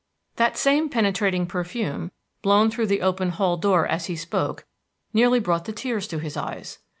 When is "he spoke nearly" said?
4.07-5.39